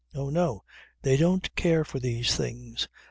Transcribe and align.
Oh 0.15 0.31
no. 0.31 0.63
They 1.03 1.15
don't 1.15 1.53
care 1.55 1.85
for 1.85 1.99
these 1.99 2.35
things. 2.35 2.87